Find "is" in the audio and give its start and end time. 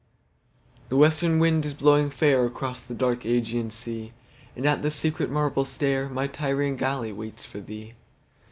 1.63-1.75